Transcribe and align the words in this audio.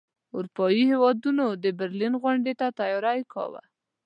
اروپايي 0.35 0.83
هیوادونو 0.91 1.45
د 1.63 1.65
برلین 1.79 2.13
غونډې 2.21 2.53
ته 2.59 2.67
تیاری 2.79 3.19
کاوه. 3.33 3.61